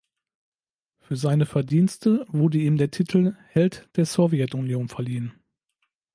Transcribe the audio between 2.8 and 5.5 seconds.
Titel „Held der Sowjetunion“ verliehen.